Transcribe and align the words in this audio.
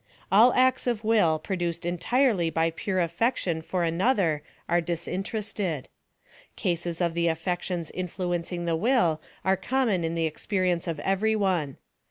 All 0.31 0.51
acts 0.53 0.87
of 0.87 1.03
will 1.03 1.37
produced 1.37 1.85
entirely 1.85 2.49
by 2.49 2.71
pure 2.71 2.99
affection 2.99 3.61
foi 3.61 3.81
another 3.83 4.41
are 4.67 4.81
disinterested. 4.81 5.89
Cases 6.55 7.01
of 7.01 7.13
the 7.13 7.27
affections 7.27 7.91
influencing 7.91 8.65
the 8.65 8.75
will 8.75 9.21
are 9.45 9.55
common 9.55 10.03
in 10.03 10.15
the 10.15 10.25
experience 10.25 10.87
of 10.87 10.99
every 11.01 11.35
one. 11.35 11.77